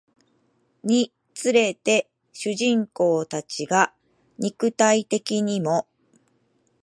[0.83, 3.93] につれて主人公たちが
[4.39, 5.85] 肉体的にも